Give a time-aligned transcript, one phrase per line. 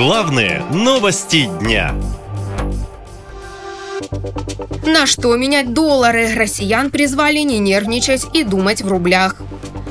[0.00, 1.94] Главные новости дня.
[4.86, 6.32] На что менять доллары?
[6.34, 9.36] Россиян призвали не нервничать и думать в рублях.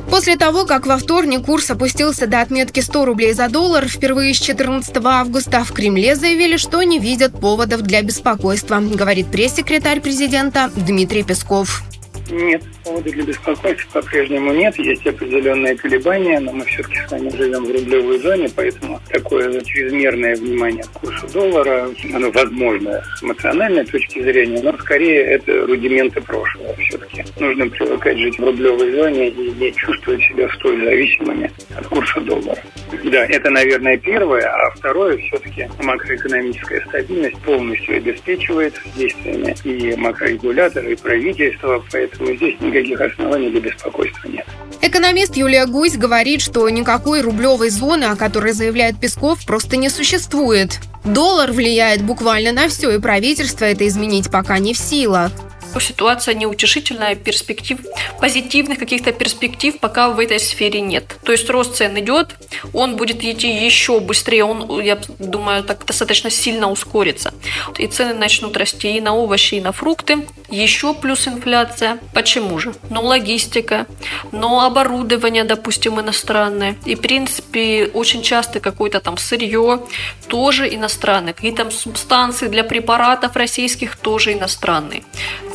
[0.10, 4.40] После того, как во вторник курс опустился до отметки 100 рублей за доллар, впервые с
[4.40, 11.22] 14 августа в Кремле заявили, что не видят поводов для беспокойства, говорит пресс-секретарь президента Дмитрий
[11.22, 11.84] Песков.
[12.30, 14.78] Нет, повода для беспокойства по-прежнему нет.
[14.78, 20.36] Есть определенные колебания, но мы все-таки с вами живем в рублевой зоне, поэтому такое чрезмерное
[20.36, 26.76] внимание к курсу доллара, оно возможно с эмоциональной точки зрения, но скорее это рудименты прошлого
[26.76, 27.09] все-таки.
[27.40, 32.62] Нужно привыкать жить в рублевой зоне и не чувствовать себя столь зависимыми от курса доллара.
[33.04, 40.96] Да, это, наверное, первое, а второе все-таки макроэкономическая стабильность полностью обеспечивает действиями и макрорегулятора, и
[40.96, 44.46] правительства, поэтому здесь никаких оснований для беспокойства нет.
[44.82, 50.80] Экономист Юлия Гусь говорит, что никакой рублевой зоны, о которой заявляет Песков, просто не существует.
[51.04, 55.32] Доллар влияет буквально на все, и правительство это изменить пока не в силах
[55.78, 57.80] ситуация неутешительная, перспектив,
[58.20, 61.18] позитивных каких-то перспектив пока в этой сфере нет.
[61.24, 62.36] То есть рост цен идет,
[62.74, 67.34] он будет идти еще быстрее, он, я думаю, так достаточно сильно ускорится.
[67.78, 70.26] И цены начнут расти и на овощи, и на фрукты.
[70.50, 72.00] Еще плюс инфляция.
[72.14, 72.74] Почему же?
[72.90, 73.86] Ну, логистика,
[74.32, 76.76] но оборудование, допустим, иностранное.
[76.86, 79.82] И, в принципе, очень часто какое-то там сырье
[80.28, 81.34] тоже иностранное.
[81.34, 85.04] Какие-то субстанции для препаратов российских тоже иностранные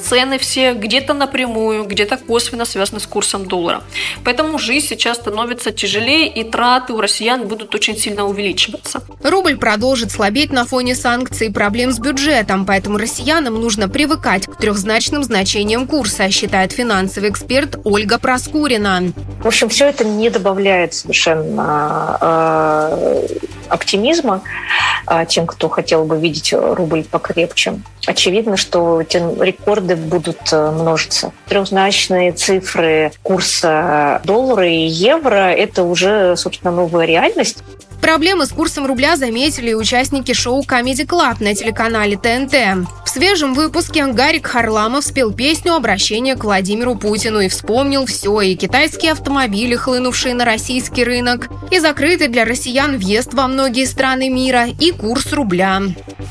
[0.05, 3.83] цены все где-то напрямую, где-то косвенно связаны с курсом доллара.
[4.25, 9.03] Поэтому жизнь сейчас становится тяжелее, и траты у россиян будут очень сильно увеличиваться.
[9.23, 14.57] Рубль продолжит слабеть на фоне санкций и проблем с бюджетом, поэтому россиянам нужно привыкать к
[14.57, 19.13] трехзначным значениям курса, считает финансовый эксперт Ольга Проскурина.
[19.43, 23.27] В общем, все это не добавляет совершенно э,
[23.75, 24.42] оптимизма
[25.08, 27.80] э, тем, кто хотел бы видеть рубль покрепче.
[28.06, 31.33] Очевидно, что эти рекорды будут э, множиться.
[31.46, 37.58] Трехзначные цифры курса доллара и евро– это уже, собственно, новая реальность.
[38.05, 42.87] Проблемы с курсом рубля заметили участники шоу Comedy Club на телеканале ТНТ.
[43.03, 48.57] В свежем выпуске Гарик Харламов спел песню «Обращение к Владимиру Путину» и вспомнил все, и
[48.57, 54.67] китайские автомобили, хлынувшие на российский рынок, и закрытый для россиян въезд во многие страны мира,
[54.67, 55.81] и курс рубля.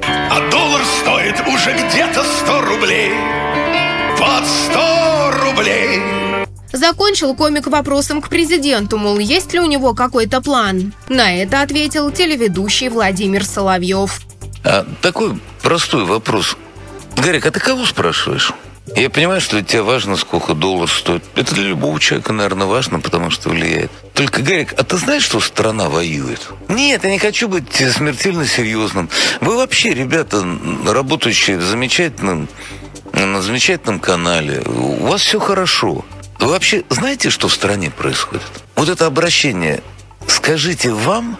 [0.03, 3.11] А доллар стоит уже где-то 100 рублей.
[4.19, 4.92] Вот 100 рублей.
[6.73, 10.91] Закончил комик вопросом к президенту, мол, есть ли у него какой-то план.
[11.07, 14.21] На это ответил телеведущий Владимир Соловьев.
[14.63, 16.57] А, такой простой вопрос.
[17.15, 18.53] Гарик, а ты кого спрашиваешь?
[18.95, 21.23] Я понимаю, что для тебя важно, сколько доллар стоит.
[21.35, 23.91] Это для любого человека, наверное, важно, потому что влияет.
[24.15, 26.49] Только, Гарик, а ты знаешь, что страна воюет?
[26.69, 29.09] Нет, я не хочу быть смертельно серьезным.
[29.41, 30.43] Вы вообще, ребята,
[30.87, 32.49] работающие в замечательном,
[33.13, 36.03] на замечательном канале, у вас все хорошо.
[36.43, 38.43] Вы вообще знаете, что в стране происходит?
[38.75, 39.81] Вот это обращение
[40.27, 41.37] «скажите вам»,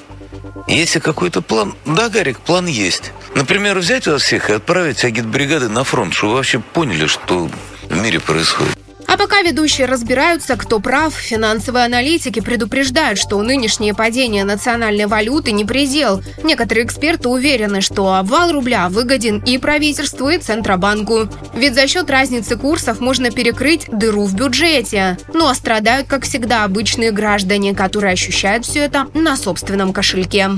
[0.69, 1.75] если какой-то план...
[1.86, 3.12] Да, Гарик, план есть.
[3.36, 7.50] Например, взять вас всех и отправить агитбригады на фронт, чтобы вы вообще поняли, что
[7.90, 8.80] в мире происходит.
[9.13, 15.66] А пока ведущие разбираются, кто прав, финансовые аналитики предупреждают, что нынешнее падение национальной валюты не
[15.66, 16.24] предел.
[16.44, 21.29] Некоторые эксперты уверены, что обвал рубля выгоден и правительству, и Центробанку.
[21.53, 25.19] Ведь за счет разницы курсов можно перекрыть дыру в бюджете.
[25.31, 30.50] Ну а страдают, как всегда, обычные граждане, которые ощущают все это на собственном кошельке.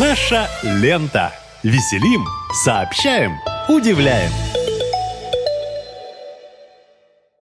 [0.00, 1.34] Наша лента.
[1.62, 2.24] Веселим,
[2.64, 3.32] сообщаем,
[3.68, 4.30] удивляем.